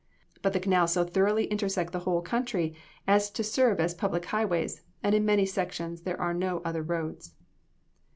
But 0.41 0.53
the 0.53 0.59
canals 0.59 0.93
so 0.93 1.03
thoroughly 1.03 1.45
intersect 1.45 1.93
the 1.93 1.99
whole 2.09 2.23
country 2.23 2.73
as 3.05 3.29
to 3.29 3.43
serve 3.43 3.79
as 3.79 3.93
public 3.93 4.25
highways: 4.25 4.81
and 5.03 5.13
in 5.13 5.23
many 5.23 5.45
sections 5.45 6.01
there 6.01 6.19
are 6.19 6.33
no 6.33 6.59
other 6.65 6.81
roads. 6.81 7.35